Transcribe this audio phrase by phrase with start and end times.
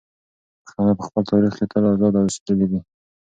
[0.65, 2.79] پښتانه په خپل تاریخ کې تل ازاد اوسېدلي دي.